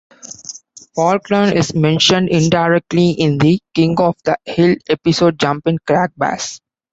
[0.95, 6.59] Faulkner is mentioned indirectly in the "King of the Hill" episode "Jumpin' Crack Bass".